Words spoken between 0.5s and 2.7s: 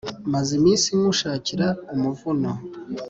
iminsi nywushakira umuvuno